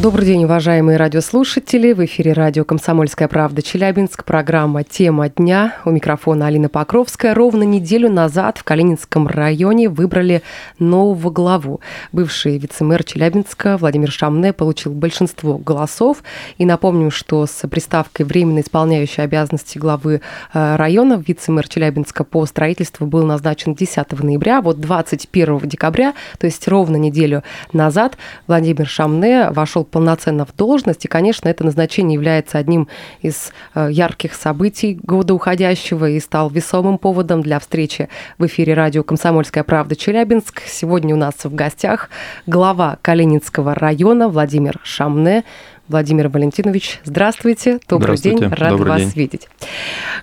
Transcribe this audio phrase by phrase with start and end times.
[0.00, 1.92] Добрый день, уважаемые радиослушатели.
[1.92, 4.24] В эфире радио «Комсомольская правда» Челябинск.
[4.24, 5.74] Программа «Тема дня».
[5.84, 7.34] У микрофона Алина Покровская.
[7.34, 10.42] Ровно неделю назад в Калининском районе выбрали
[10.78, 11.80] нового главу.
[12.12, 16.22] Бывший вице-мэр Челябинска Владимир Шамне получил большинство голосов.
[16.58, 20.20] И напомню, что с приставкой временно исполняющей обязанности главы
[20.54, 24.62] э, района вице-мэр Челябинска по строительству был назначен 10 ноября.
[24.62, 27.42] Вот 21 декабря, то есть ровно неделю
[27.72, 31.04] назад, Владимир Шамне вошел полноценно в должность.
[31.04, 32.88] И, конечно, это назначение является одним
[33.20, 39.02] из э, ярких событий года уходящего и стал весомым поводом для встречи в эфире радио
[39.02, 40.62] «Комсомольская правда» Челябинск.
[40.66, 42.10] Сегодня у нас в гостях
[42.46, 45.44] глава Калининского района Владимир Шамне.
[45.88, 47.78] Владимир Валентинович, здравствуйте.
[47.88, 48.48] Добрый здравствуйте.
[48.50, 49.12] день, рад Добрый вас день.
[49.14, 49.48] видеть.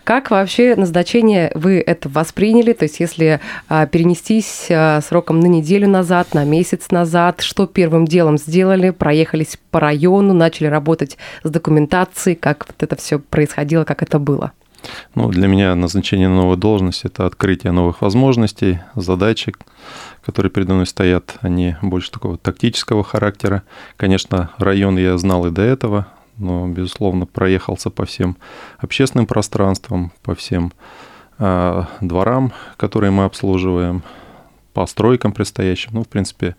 [0.03, 2.73] Как вообще назначение вы это восприняли?
[2.73, 8.05] То есть если а, перенестись а, сроком на неделю назад, на месяц назад, что первым
[8.05, 8.91] делом сделали?
[8.91, 14.51] Проехались по району, начали работать с документацией, как вот это все происходило, как это было?
[15.15, 19.59] Ну, для меня назначение на новую должность– это открытие новых возможностей, задачек,
[20.25, 23.63] которые передо мной стоят, они больше такого тактического характера.
[23.95, 28.35] Конечно, район я знал и до этого, но, безусловно, проехался по всем
[28.79, 30.73] общественным пространствам, по всем
[31.37, 34.01] э, дворам, которые мы обслуживаем,
[34.75, 35.91] по стройкам предстоящим.
[35.93, 36.57] Ну, в принципе,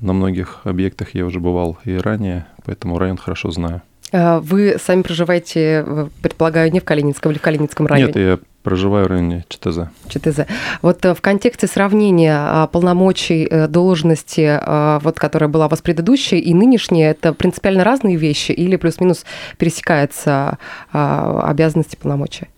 [0.00, 3.82] на многих объектах я уже бывал и ранее, поэтому район хорошо знаю.
[4.10, 8.06] А вы сами проживаете, предполагаю, не в Калининском или в Калининском районе?
[8.06, 9.90] Нет, я проживаю в районе ЧТЗ.
[10.08, 10.40] ЧТЗ.
[10.80, 15.82] Вот э, в контексте сравнения а, полномочий э, должности, а, вот, которая была у вас
[15.82, 19.24] предыдущая и нынешняя, это принципиально разные вещи или плюс-минус
[19.58, 20.58] пересекаются
[20.92, 22.48] обязанности полномочия?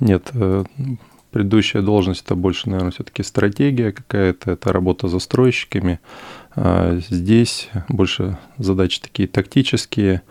[0.00, 0.64] Нет, э,
[1.30, 6.00] предыдущая должность это больше, наверное, все-таки стратегия какая-то, это работа с застройщиками.
[6.56, 10.22] Здесь больше задачи такие тактические,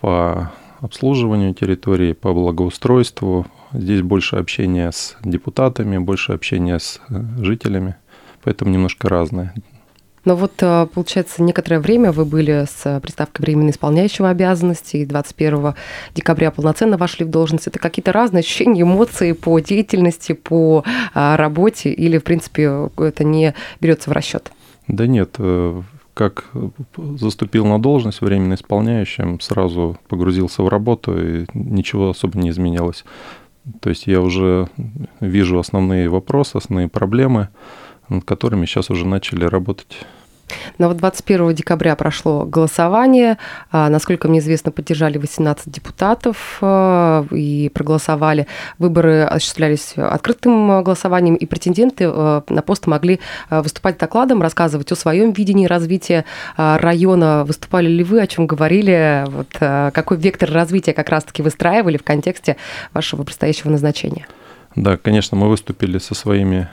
[0.00, 3.46] по обслуживанию территории, по благоустройству.
[3.72, 7.94] Здесь больше общения с депутатами, больше общения с э, жителями,
[8.42, 9.54] поэтому немножко разное.
[10.24, 15.74] Но вот, э, получается, некоторое время вы были с приставкой временно исполняющего обязанности, и 21
[16.14, 17.66] декабря полноценно вошли в должность.
[17.66, 23.54] Это какие-то разные ощущения, эмоции по деятельности, по а, работе, или, в принципе, это не
[23.80, 24.52] берется в расчет?
[24.88, 25.82] Да нет, э,
[26.14, 26.50] как
[26.96, 33.04] заступил на должность временно исполняющим, сразу погрузился в работу, и ничего особо не изменилось.
[33.80, 34.68] То есть я уже
[35.20, 37.48] вижу основные вопросы, основные проблемы,
[38.10, 40.06] над которыми сейчас уже начали работать
[40.78, 43.38] но вот 21 декабря прошло голосование.
[43.70, 48.46] А, насколько мне известно, поддержали 18 депутатов а, и проголосовали.
[48.78, 55.32] Выборы осуществлялись открытым голосованием, и претенденты а, на пост могли выступать докладом, рассказывать о своем
[55.32, 56.24] видении развития
[56.56, 57.44] района.
[57.44, 59.24] Выступали ли вы, о чем говорили?
[59.26, 62.56] Вот, какой вектор развития как раз-таки выстраивали в контексте
[62.92, 64.26] вашего предстоящего назначения?
[64.76, 66.68] Да, конечно, мы выступили со своими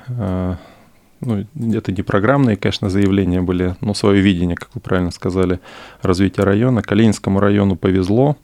[1.22, 5.60] ну, это не программные, конечно, заявления были, но свое видение, как вы правильно сказали,
[6.02, 6.82] развития района.
[6.82, 8.38] Калининскому району повезло.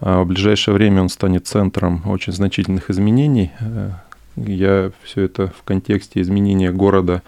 [0.00, 3.52] А в ближайшее время он станет центром очень значительных изменений.
[3.60, 3.90] Э,
[4.36, 7.22] я все это в контексте изменения города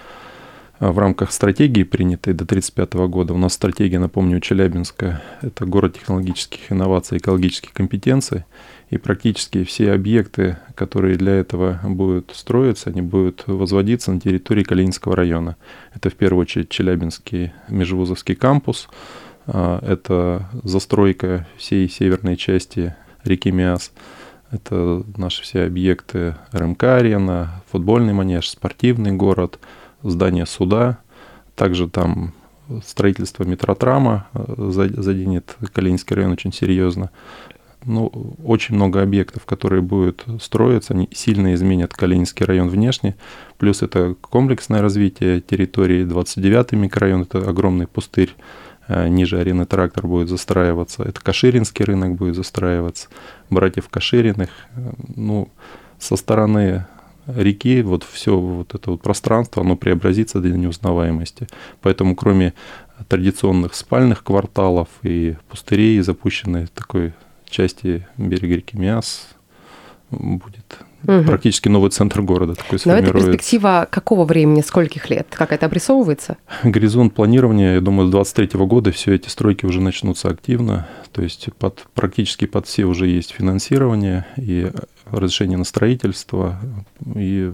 [0.79, 3.33] а, в рамках стратегии, принятой до 1935 года.
[3.33, 8.45] У нас стратегия, напомню, Челябинска– это город технологических инноваций, экологических компетенций–
[8.91, 15.17] и практически все объекты, которые для этого будут строиться, они будут возводиться на территории Калининского
[15.17, 15.57] района.
[15.95, 18.89] Это в первую очередь Челябинский межвузовский кампус,
[19.47, 22.95] а, это застройка всей северной части
[23.25, 23.93] реки Миас,
[24.53, 29.59] это наши все объекты РМК-арена, футбольный манеж, спортивный город,
[30.05, 30.99] здание суда,
[31.57, 32.35] также там
[32.85, 37.11] строительство метротрама а, заденет Калининский район очень серьезно
[37.87, 43.15] ну, очень много объектов, которые будут строиться, они сильно изменят Калининский район внешне.
[43.59, 48.35] Плюс это комплексное развитие территории, 29-й микрорайон, это огромный пустырь,
[48.89, 51.05] э, ниже арены трактор будет застраиваться.
[51.05, 53.09] Это Каширинский рынок будет застраиваться,
[53.51, 54.51] братьев Кашириных.
[54.75, 55.49] Э, ну,
[55.99, 56.87] со стороны
[57.27, 61.47] реки вот все вот это вот пространство, оно преобразится до неузнаваемости.
[61.83, 62.53] Поэтому кроме
[63.09, 67.13] традиционных спальных кварталов и пустырей запущенной такой
[67.49, 69.29] части берега реки Миас
[70.11, 71.25] будет угу.
[71.25, 75.27] практически новый центр города такой Но это перспектива какого времени, скольких лет?
[75.31, 76.37] Как это обрисовывается?
[76.63, 80.89] Горизонт планирования, я думаю, с 23 года все эти стройки уже начнутся активно.
[81.13, 84.71] То есть под, практически под все уже есть финансирование и
[85.07, 86.61] разрешение на строительство.
[87.15, 87.53] И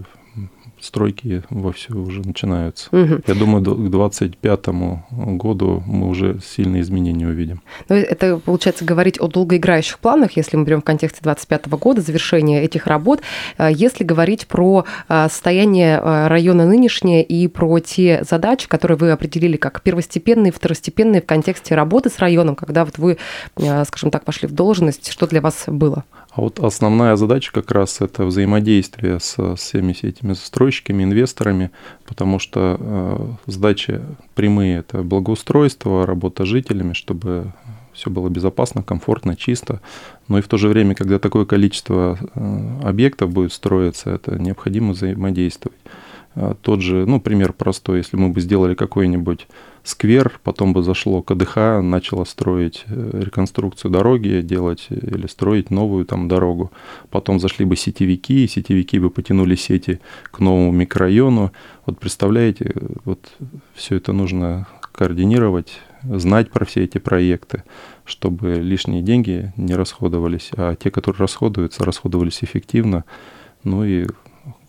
[0.83, 2.89] стройки вовсю уже начинаются.
[2.91, 3.21] Угу.
[3.25, 4.67] Я думаю, к 2025
[5.09, 7.61] году мы уже сильные изменения увидим.
[7.89, 12.63] Но это, получается, говорить о долгоиграющих планах, если мы берем в контексте 2025 года, завершения
[12.63, 13.21] этих работ.
[13.57, 19.11] Э, если говорить про э, состояние э, района нынешнее и про те задачи, которые вы
[19.11, 23.17] определили как первостепенные, второстепенные в контексте работы с районом, когда вот вы,
[23.85, 26.03] скажем так, пошли в должность, что для вас было?
[26.35, 31.69] А вот основная задача как раз это взаимодействие с всеми этими застройщиками, инвесторами,
[32.05, 34.01] потому что э, задачи
[34.33, 37.53] прямые– это благоустройство, работа с жителями, чтобы
[37.93, 39.79] все было безопасно, комфортно, чисто.
[40.27, 44.93] Но и в то же время, когда такое количество э, объектов будет строиться, это необходимо
[44.93, 45.77] взаимодействовать.
[46.33, 49.47] А тот же, ну, пример простой, если мы бы сделали какой-нибудь
[49.83, 56.27] сквер, потом бы зашло КДХ, начало строить э, реконструкцию дороги, делать или строить новую там
[56.27, 56.71] дорогу.
[57.09, 61.51] Потом зашли бы сетевики, и сетевики бы потянули сети к новому микрорайону.
[61.85, 63.31] Вот представляете, вот
[63.73, 67.63] все это нужно координировать, знать про все эти проекты,
[68.05, 73.03] чтобы лишние деньги не расходовались, а те, которые расходуются, расходовались эффективно,
[73.63, 74.07] ну и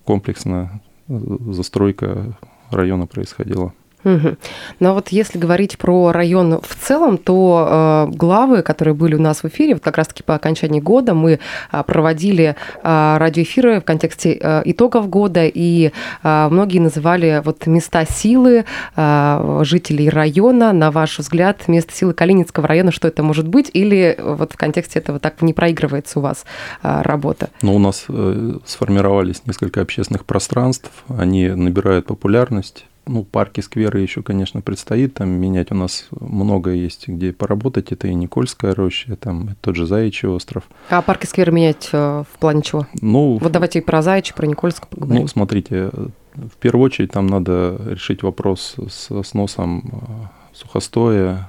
[0.05, 2.37] комплексно застройка
[2.71, 3.73] района происходила.
[4.05, 4.37] Угу.
[4.81, 9.43] Но вот если говорить про район в целом, то э, главы, которые были у нас
[9.43, 11.41] в эфире, вот как раз-таки по окончании года мы
[11.73, 15.91] э, проводили э, радиоэфиры в контексте э, итогов года, и
[16.23, 18.65] э, многие называли вот места силы
[18.97, 20.73] э, жителей района.
[20.73, 23.71] На ваш взгляд, место силы Калининского района, что это может быть?
[23.73, 26.45] Или вот в контексте этого так не проигрывается у вас
[26.83, 27.49] э, работа?
[27.63, 34.23] Ну, у нас э, сформировались несколько общественных пространств, они набирают популярность ну, парки, скверы еще,
[34.23, 35.71] конечно, предстоит там менять.
[35.71, 37.93] У нас много есть, где поработать.
[37.93, 40.65] Это и Никольская роща, там тот же Заячий остров.
[40.91, 42.87] А парки, скверы менять э, в плане чего?
[43.01, 45.23] Ну, вот давайте и про Заячий, про Никольскую поговорим.
[45.23, 45.91] Ну, смотрите,
[46.35, 51.49] в первую очередь там надо решить вопрос с сносом э, сухостоя,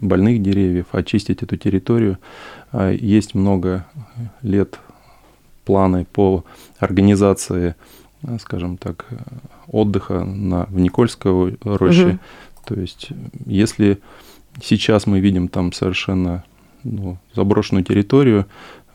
[0.00, 2.18] больных деревьев, очистить эту территорию.
[2.72, 3.86] Есть много
[4.42, 4.78] лет
[5.64, 6.44] планы по
[6.78, 7.76] организации,
[8.40, 9.06] скажем так,
[9.66, 12.06] отдыха на, в Никольской роще.
[12.06, 12.18] Угу.
[12.66, 13.08] То есть,
[13.46, 13.98] если
[14.60, 16.44] сейчас мы видим там совершенно
[16.84, 18.46] ну, заброшенную территорию,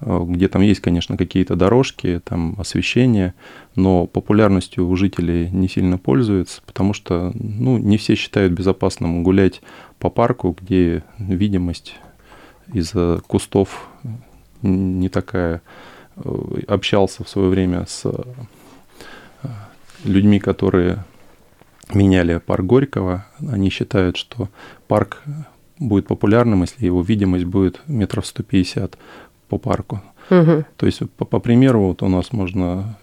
[0.01, 3.33] э, где там есть, конечно, какие-то дорожки, там освещение,
[3.75, 9.61] но популярностью у жителей не сильно пользуется, потому что ну, не все считают безопасным гулять
[9.99, 11.95] по парку, где видимость
[12.71, 13.87] из-за кустов
[14.61, 15.61] не такая.
[16.17, 18.03] Э, общался в свое время с
[20.03, 21.03] людьми, которые
[21.93, 24.49] меняли парк Горького, они считают, что
[24.87, 25.23] парк
[25.79, 28.97] будет популярным, если его видимость будет метров 150
[29.49, 30.01] по парку.
[30.29, 30.65] Угу.
[30.75, 32.97] То есть, по, по примеру, вот у нас можно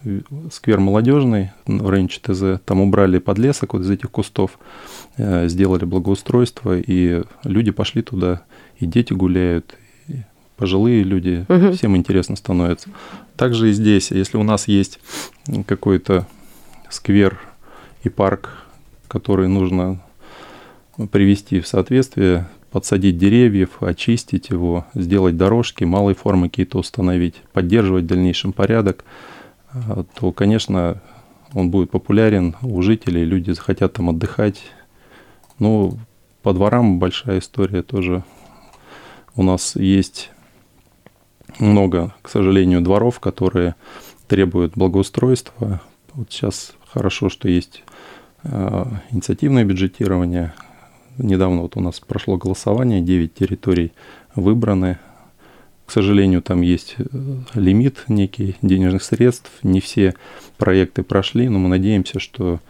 [0.53, 4.59] сквер молодежный в Рейндж ТЗ, там убрали подлесок вот из этих кустов,
[5.17, 8.43] э, сделали благоустройство, и люди пошли туда,
[8.79, 9.75] и дети гуляют,
[10.09, 10.19] и
[10.57, 11.73] пожилые люди, угу.
[11.73, 12.91] всем интересно становится.
[13.37, 15.01] Также и здесь, если у нас есть
[15.67, 16.27] какой-то
[16.95, 17.39] сквер
[18.03, 18.51] и парк,
[19.09, 20.01] который нужно
[21.11, 28.09] привести в соответствие, подсадить деревьев, очистить его, сделать дорожки, малой формы какие-то установить, поддерживать в
[28.09, 29.05] дальнейшем порядок,
[29.73, 31.03] а, то, конечно,
[31.53, 34.63] он будет популярен у жителей, люди захотят там отдыхать.
[35.59, 35.99] Ну,
[36.43, 38.25] по дворам большая история тоже.
[39.37, 40.31] У нас есть
[41.59, 43.75] много, к сожалению, дворов, которые
[44.27, 45.81] требуют благоустройства.
[46.13, 47.83] Вот сейчас Хорошо, что есть
[48.45, 50.55] э, инициативное бюджетирование.
[51.19, 53.93] Недавно вот у нас прошло голосование, 9 территорий
[54.37, 54.99] выбраны.
[55.87, 57.05] К сожалению, там есть э,
[57.55, 59.51] лимит некий денежных средств.
[59.65, 60.15] Не все
[60.57, 62.61] проекты прошли, но мы надеемся, что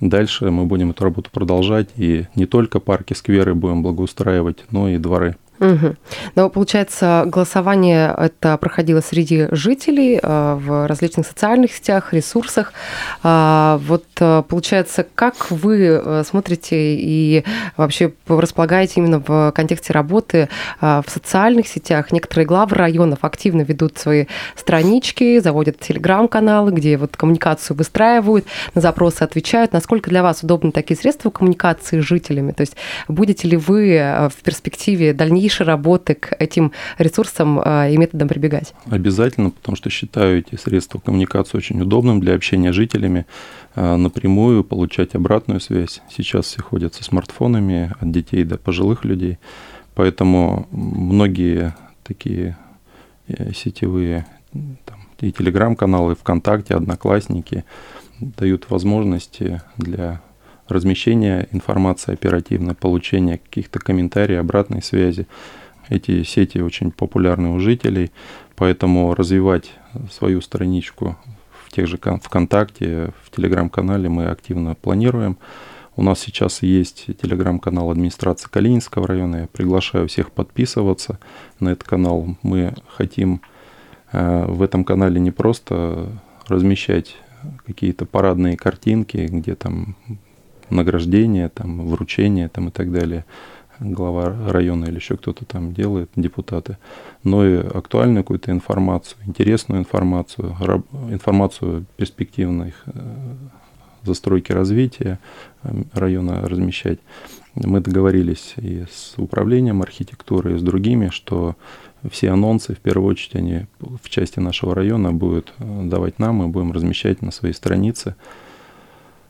[0.00, 1.88] дальше мы будем эту работу продолжать.
[1.94, 5.36] И не только парки, скверы будем благоустраивать, но и дворы.
[5.60, 5.96] Угу.
[6.36, 12.72] Но получается, голосование это проходило среди жителей э, в различных социальных сетях, ресурсах.
[13.22, 17.44] А, вот э, получается, как вы э, смотрите и
[17.76, 20.48] вообще располагаете именно в контексте работы
[20.80, 22.12] в социальных сетях?
[22.12, 29.22] Некоторые главы районов активно ведут свои странички, заводят телеграм-каналы, где вот коммуникацию выстраивают, на запросы
[29.22, 29.72] отвечают.
[29.72, 32.52] Насколько для вас удобны такие средства коммуникации с жителями?
[32.52, 32.76] То есть
[33.08, 38.74] будете ли вы в перспективе дальнейшего дальнейшей работы к этим ресурсам а, и методам прибегать?
[38.90, 43.24] Обязательно, потому что считаю эти средства коммуникации очень удобным для общения с жителями,
[43.74, 46.02] а, напрямую получать обратную связь.
[46.10, 49.38] Сейчас все ходят со смартфонами от детей до пожилых людей,
[49.94, 51.74] поэтому многие
[52.04, 52.56] такие
[53.28, 54.26] э, сетевые
[54.84, 57.64] там, и телеграм-каналы, ВКонтакте, Одноклассники,
[58.20, 60.20] дают возможности для
[60.68, 65.26] размещения информации оперативно, получения каких-то комментариев, обратной связи.
[65.88, 68.10] Эти сети очень популярны у жителей,
[68.56, 69.72] поэтому развивать
[70.10, 71.16] свою страничку
[71.66, 75.38] в тех же ВКонтакте, в Телеграм-канале мы активно планируем.
[75.96, 79.36] У нас сейчас есть телеграм-канал администрации Калининского района.
[79.36, 81.18] Я приглашаю всех подписываться
[81.58, 82.36] на этот канал.
[82.42, 83.42] Мы хотим
[84.12, 86.08] э, в этом канале не просто
[86.46, 87.16] размещать
[87.66, 89.96] какие-то парадные картинки, где там
[90.70, 93.24] награждение, там, вручение там, и так далее,
[93.80, 96.78] глава района или еще кто-то там делает, депутаты,
[97.22, 100.56] но и актуальную какую-то информацию, интересную информацию,
[101.10, 103.00] информацию перспективных э,
[104.02, 105.18] застройки развития
[105.62, 106.98] э, района размещать.
[107.54, 111.56] Мы договорились и с управлением архитектуры, и с другими, что
[112.10, 116.48] все анонсы, в первую очередь, они в части нашего района будут э, давать нам, мы
[116.48, 118.16] будем размещать на своей странице.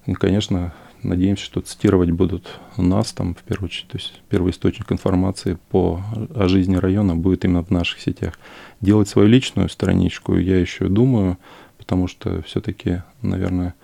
[0.06, 3.88] И, конечно, надеемся, что цитировать будут нас там, в первую очередь.
[3.88, 6.02] То есть первый источник информации по,
[6.34, 8.38] о жизни района будет именно в наших сетях.
[8.80, 11.38] Делать свою личную страничку я еще думаю,
[11.76, 13.74] потому что все-таки, наверное,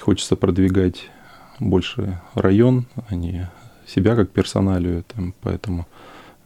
[0.00, 1.10] хочется продвигать
[1.58, 3.48] больше район, а не
[3.86, 5.04] себя как персоналию.
[5.04, 5.86] Там, поэтому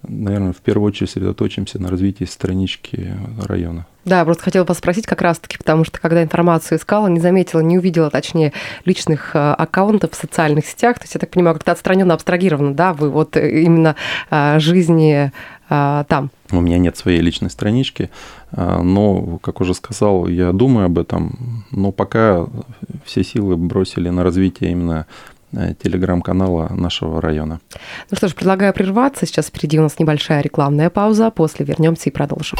[0.07, 3.15] наверное, в первую очередь сосредоточимся на развитии странички
[3.47, 3.87] района.
[4.05, 7.79] Да, просто хотела вас спросить как раз-таки, потому что когда информацию искала, не заметила, не
[7.79, 8.53] увидела, точнее,
[8.87, 10.99] личных э, аккаунтов в социальных сетях.
[10.99, 13.97] То есть, я так понимаю, как-то отстраненно, абстрагировано, да, вы вот э, именно
[14.31, 15.33] э, жизни
[15.69, 16.33] там.
[16.51, 18.11] У меня нет своей личной странички,
[18.51, 22.49] но, как уже сказал, я думаю об этом, но пока
[23.05, 25.07] все силы бросили на развитие именно
[25.53, 27.61] телеграм-канала нашего района.
[28.11, 29.27] Ну что ж, предлагаю прерваться.
[29.27, 31.31] Сейчас впереди у нас небольшая рекламная пауза.
[31.31, 32.59] После вернемся и продолжим.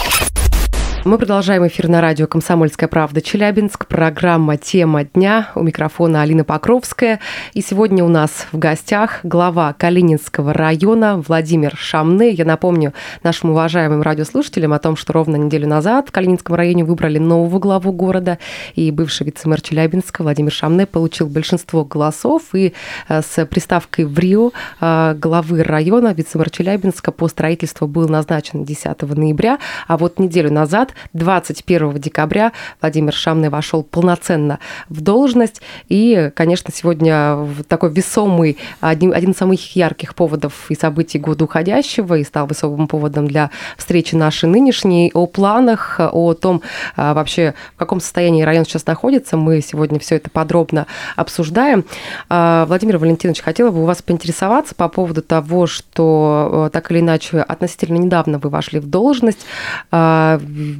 [1.03, 3.87] Мы продолжаем эфир на радио «Комсомольская правда» Челябинск.
[3.87, 5.51] Программа «Тема дня».
[5.55, 7.21] У микрофона Алина Покровская.
[7.55, 12.31] И сегодня у нас в гостях глава Калининского района Владимир Шамны.
[12.33, 12.93] Я напомню
[13.23, 17.93] нашим уважаемым радиослушателям о том, что ровно неделю назад в Калининском районе выбрали нового главу
[17.93, 18.39] города.
[18.75, 22.55] И бывший вице-мэр Челябинска Владимир Шамны получил большинство голосов.
[22.55, 22.75] И
[23.09, 24.53] э, с приставкой в Рио
[24.83, 29.59] э, главы района вице-мэр Челябинска по строительству был назначен 10 ноября.
[29.89, 35.63] А вот неделю назад 21 декабря Владимир Шамный вошел полноценно в должность.
[35.89, 42.15] И, конечно, сегодня такой весомый, один, один из самых ярких поводов и событий года уходящего,
[42.15, 46.63] и стал весомым поводом для встречи нашей нынешней, о планах, о том
[46.97, 49.37] а, вообще, в каком состоянии район сейчас находится.
[49.37, 51.85] Мы сегодня все это подробно обсуждаем.
[52.29, 57.01] А, Владимир Валентинович, хотела бы у вас поинтересоваться по поводу того, что э, так или
[57.01, 59.47] иначе относительно недавно вы вошли в должность.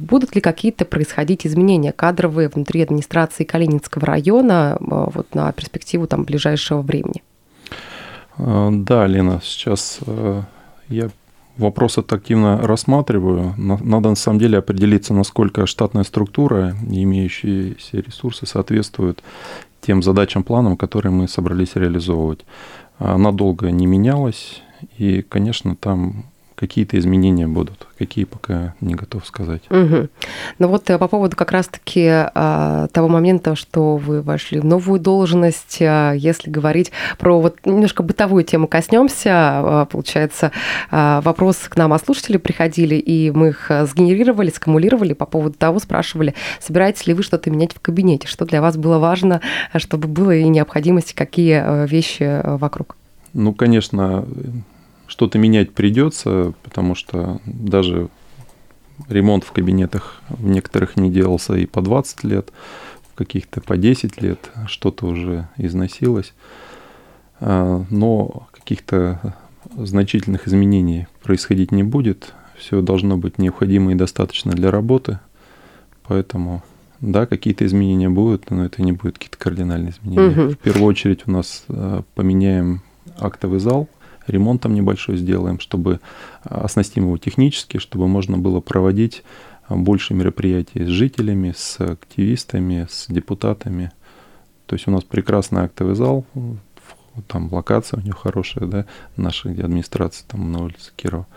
[0.01, 6.23] Будут ли какие-то происходить изменения кадровые внутри администрации Калининского района а, вот на перспективу там,
[6.23, 7.23] ближайшего времени?
[8.37, 10.41] А, да, Лена, сейчас э,
[10.89, 11.09] я
[11.57, 13.53] вопрос активно рассматриваю.
[13.57, 19.23] Надо на самом деле определиться, насколько штатная структура имеющиеся ресурсы соответствуют
[19.81, 22.45] тем задачам, планам, которые мы собрались реализовывать.
[22.97, 24.61] Она долго не менялась,
[24.97, 26.25] и, конечно, там
[26.61, 27.87] какие-то изменения будут.
[27.97, 29.63] Какие пока не готов сказать.
[29.71, 30.09] Угу.
[30.59, 34.99] Ну вот э, по поводу как раз-таки а, того момента, что вы вошли в новую
[34.99, 40.51] должность, а, если говорить про вот немножко бытовую тему коснемся, а, получается,
[40.91, 45.79] а, вопросы к нам от слушателей приходили, и мы их сгенерировали, скумулировали по поводу того,
[45.79, 49.41] спрашивали, собираетесь ли вы что-то менять в кабинете, что для вас было важно,
[49.77, 52.95] чтобы было и необходимости, какие э, вещи э, вокруг.
[53.33, 54.25] Ну, конечно,
[55.11, 58.07] что-то менять придется, потому что даже
[59.09, 62.53] ремонт в кабинетах в некоторых не делался и по 20 лет,
[63.11, 66.33] в каких-то по 10 лет, что-то уже износилось.
[67.41, 69.35] А, но каких-то
[69.75, 72.33] значительных изменений происходить не будет.
[72.57, 75.19] Все должно быть необходимо и достаточно для работы.
[76.07, 76.63] Поэтому,
[77.01, 80.45] да, какие-то изменения будут, но это не будет какие-то кардинальные изменения.
[80.45, 80.51] Угу.
[80.53, 82.81] В первую очередь у нас а, поменяем
[83.19, 83.89] актовый зал–
[84.31, 85.99] ремонт там небольшой сделаем, чтобы
[86.43, 89.23] а, оснастим его технически, чтобы можно было проводить
[89.67, 93.91] а, больше мероприятий с жителями, с активистами, с депутатами.
[94.65, 96.25] То есть у нас прекрасный актовый зал,
[97.27, 98.85] там локация у него хорошая, да,
[99.17, 101.27] нашей администрации там на улице Кирова.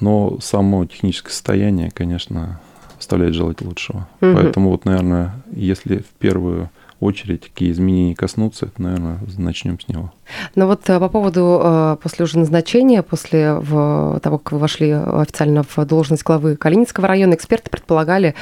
[0.00, 2.60] Но само техническое состояние, конечно,
[2.98, 4.08] оставляет желать лучшего.
[4.20, 4.34] Угу.
[4.34, 10.12] Поэтому вот, наверное, если в первую очередь, какие изменения коснутся, это, наверное, начнем с него.
[10.54, 16.22] Но вот по поводу после уже назначения, после того, как вы вошли официально в должность
[16.22, 18.34] главы Калининского района, эксперты предполагали,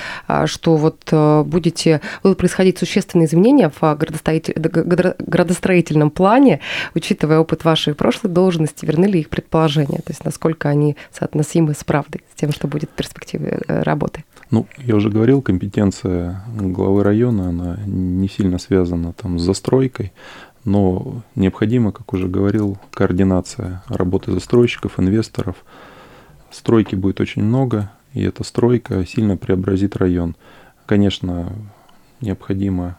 [0.46, 1.12] что вот
[1.46, 6.60] будете, будут происходить существенные изменения в градостроительном плане,
[6.94, 9.98] учитывая опыт вашей прошлой должности, верны ли их предположения?
[9.98, 14.24] То есть насколько они соотносимы с правдой, с тем, что будет в перспективе работы?
[14.50, 20.12] Ну, я уже говорил, компетенция главы района, она не сильно связана там с застройкой,
[20.64, 25.56] но необходима, как уже говорил, координация работы застройщиков, инвесторов.
[26.50, 30.34] Стройки будет очень много, и эта стройка сильно преобразит район.
[30.86, 31.52] Конечно,
[32.22, 32.96] необходимо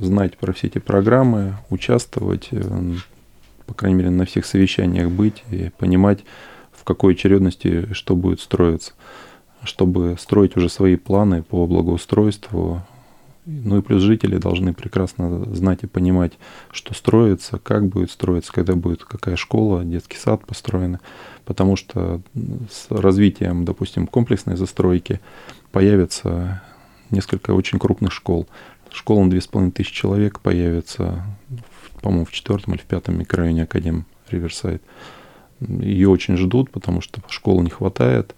[0.00, 2.92] знать про все эти программы, участвовать, э,
[3.66, 6.24] по крайней мере, на всех совещаниях быть и понимать,
[6.72, 8.94] в какой очередности что будет строиться
[9.64, 12.82] чтобы строить уже свои планы по благоустройству.
[13.46, 16.32] Ну и плюс жители должны прекрасно знать и понимать,
[16.70, 20.98] что строится, как будет строиться, когда будет какая школа, детский сад построен.
[21.46, 22.20] Потому что
[22.70, 25.20] с развитием, допустим, комплексной застройки
[25.72, 26.62] появится
[27.10, 28.46] несколько очень крупных школ.
[28.92, 31.24] Школа на 2500 человек появится,
[32.02, 34.82] по-моему, в четвертом или в пятом микрорайоне Академ Риверсайд.
[35.60, 38.34] Ее очень ждут, потому что школ не хватает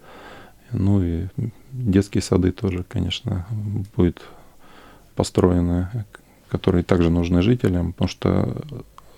[0.71, 1.27] ну и
[1.71, 3.45] детские сады тоже, конечно,
[3.95, 4.21] будет
[5.15, 5.89] построены,
[6.49, 8.61] которые также нужны жителям, потому что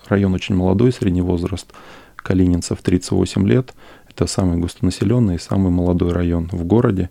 [0.07, 1.72] район очень молодой, средний возраст
[2.15, 3.74] калининцев 38 лет.
[4.10, 7.10] Это самый густонаселенный и самый молодой район в городе,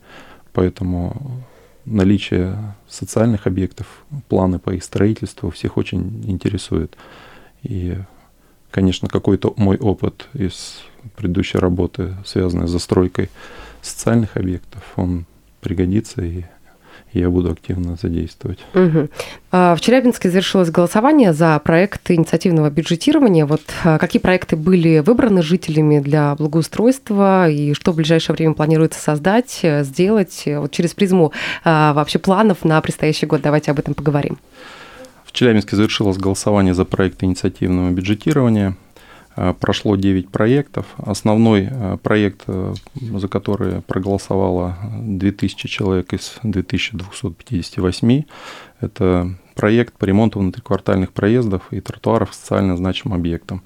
[0.53, 1.43] поэтому
[1.85, 2.57] наличие
[2.89, 6.97] социальных объектов, планы по их строительству всех очень интересует.
[7.63, 7.97] И,
[8.71, 10.83] конечно, какой-то мой опыт из
[11.17, 13.31] предыдущей работы, связанный с застройкой
[13.83, 15.27] социальных объектов, он
[15.61, 16.45] пригодится и
[17.13, 18.59] я буду активно задействовать.
[18.75, 19.09] Угу.
[19.51, 23.45] В Челябинске завершилось голосование за проект инициативного бюджетирования.
[23.45, 28.99] Вот а, какие проекты были выбраны жителями для благоустройства и что в ближайшее время планируется
[28.99, 31.33] создать, сделать вот через призму
[31.65, 33.43] а, вообще планов на предстоящий год?
[33.43, 34.39] Давайте об этом поговорим.
[35.27, 38.77] В Челябинске завершилось голосование за проект инициативного бюджетирования.
[39.37, 40.87] Э, прошло 9 проектов.
[40.99, 48.25] Основной э, проект, э, за который проголосовало 2000 человек из 2258,
[48.81, 53.63] это проект по ремонту внутриквартальных проездов и тротуаров социально значимым объектам.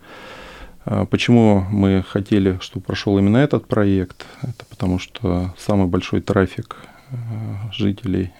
[1.10, 4.24] Почему мы хотели, чтобы прошел именно этот проект?
[4.42, 6.76] Это потому что самый большой трафик
[7.72, 8.32] жителей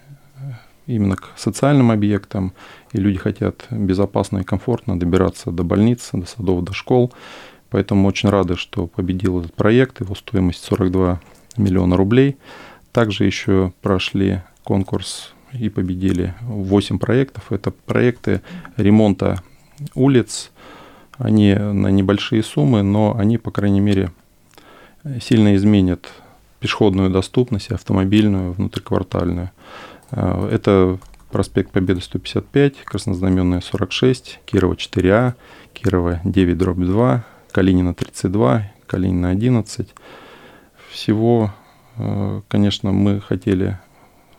[0.86, 2.52] именно к социальным объектам,
[2.92, 7.12] и люди хотят безопасно и комфортно добираться до больниц, до садов, до школ.
[7.70, 11.20] Поэтому очень рады, что победил этот проект, его стоимость 42
[11.56, 12.36] миллиона рублей.
[12.92, 17.50] Также еще прошли конкурс и победили 8 проектов.
[17.50, 18.42] Это проекты
[18.76, 19.42] ремонта
[19.94, 20.50] улиц.
[21.18, 24.12] Они на небольшие суммы, но они, по крайней мере,
[25.20, 26.08] сильно изменят
[26.60, 29.50] пешеходную доступность, автомобильную, внутриквартальную.
[30.10, 30.98] Э, это
[31.30, 35.34] проспект Победы 155, Краснознаменная 46, Кирова 4А,
[35.72, 39.88] Кирова 9 дробь 2, Калинина 32, Калинина 11.
[40.90, 41.52] Всего,
[41.96, 43.78] э, конечно, мы хотели,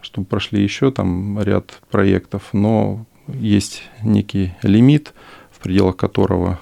[0.01, 5.13] чтобы прошли еще там ряд проектов, но есть некий лимит,
[5.51, 6.59] в пределах которого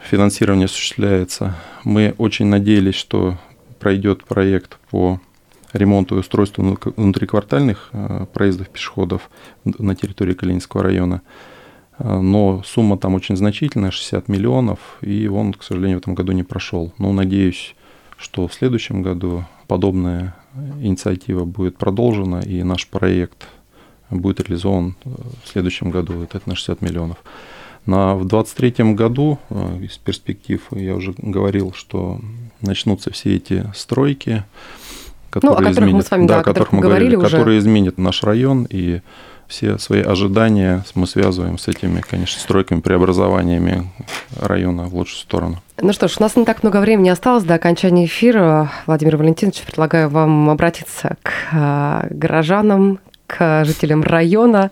[0.00, 1.56] финансирование осуществляется.
[1.84, 3.38] Мы очень надеялись, что
[3.78, 5.20] пройдет проект по
[5.72, 9.30] ремонту и устройству внутриквартальных э, проездов пешеходов
[9.64, 11.22] на территории Калининского района.
[11.98, 16.32] Э, но сумма там очень значительная, 60 миллионов, и он, к сожалению, в этом году
[16.32, 16.92] не прошел.
[16.98, 17.74] Но надеюсь,
[18.16, 20.34] что в следующем году подобная
[20.80, 23.46] инициатива будет продолжена, и наш проект
[24.10, 25.10] будет реализован э,
[25.44, 27.18] в следующем году, это на 60 миллионов.
[27.84, 29.38] На, в 2023 году,
[29.80, 32.20] из перспектив, я уже говорил, что
[32.60, 34.44] начнутся все эти стройки,
[35.40, 37.30] которые ну, о изменят, мы с вами, да, да, о которых мы говорили, уже.
[37.30, 39.00] которые изменят наш район и
[39.48, 43.90] все свои ожидания мы связываем с этими, конечно, стройками, преобразованиями
[44.38, 45.56] района в лучшую сторону.
[45.80, 48.70] Ну что ж, у нас не так много времени осталось до окончания эфира.
[48.86, 54.70] Владимир Валентинович, предлагаю вам обратиться к а, горожанам, к жителям района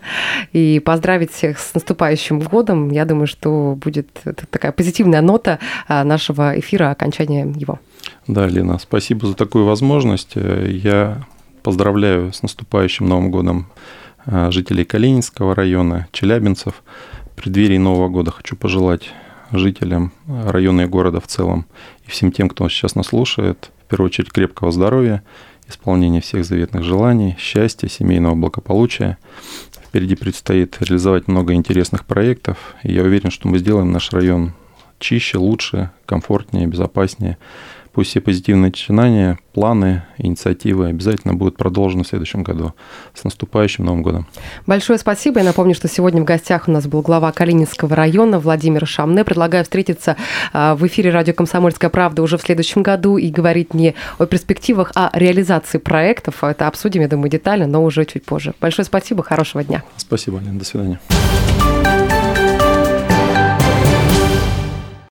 [0.51, 2.89] и поздравить всех с наступающим годом.
[2.89, 4.09] Я думаю, что будет
[4.49, 7.79] такая позитивная нота а, нашего эфира, окончания его.
[8.27, 10.35] Да, Лена, спасибо за такую возможность.
[10.35, 11.25] Я
[11.63, 13.67] поздравляю с наступающим Новым годом
[14.25, 16.83] э, жителей Калининского района, челябинцев.
[17.25, 19.11] В преддверии Нового года хочу пожелать
[19.51, 21.67] жителям района и города в целом
[22.05, 25.23] и всем тем, кто сейчас нас слушает, в первую очередь крепкого здоровья,
[25.69, 29.17] исполнения всех заветных желаний, счастья, семейного благополучия.
[29.85, 34.53] Впереди предстоит реализовать много интересных проектов, и я уверен, что мы сделаем наш район
[34.99, 37.37] чище, лучше, комфортнее, безопаснее.
[37.97, 42.75] Пусть все позитивные начинания, планы, инициативы обязательно будут продолжены в следующем году.
[43.15, 44.27] С наступающим Новым годом.
[44.67, 45.39] Большое спасибо.
[45.39, 49.23] Я напомню, что сегодня в гостях у нас был глава Калининского района Владимир Шамне.
[49.23, 50.15] Предлагаю встретиться
[50.53, 54.91] а, в эфире радио «Комсомольская правда» уже в следующем году и говорить не о перспективах,
[54.93, 56.43] а о реализации проектов.
[56.43, 58.53] Это обсудим, я думаю, детально, но уже чуть позже.
[58.61, 59.81] Большое спасибо, хорошего дня.
[59.95, 60.59] Спасибо, Лена.
[60.59, 60.99] До свидания.